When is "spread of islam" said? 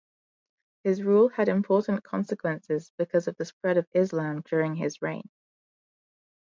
3.45-4.41